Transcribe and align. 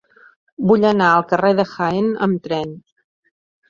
Vull 0.71 0.87
anar 0.93 1.11
al 1.19 1.27
carrer 1.33 1.53
de 1.61 1.69
Jaén 1.77 2.11
amb 2.31 2.45
tren. 2.51 2.77